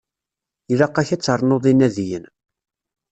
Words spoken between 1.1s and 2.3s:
ad ternuḍ inadiyen.